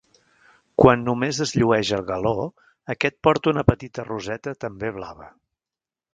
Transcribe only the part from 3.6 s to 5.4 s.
petita roseta també blava.